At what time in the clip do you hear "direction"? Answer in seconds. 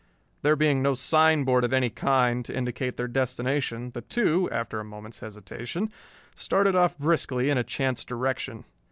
8.03-8.65